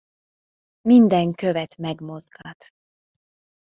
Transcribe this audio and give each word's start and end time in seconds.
Minden 0.85 1.33
követ 1.33 1.77
megmozgat. 1.77 2.73